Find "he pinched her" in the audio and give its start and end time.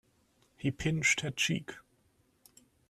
0.57-1.29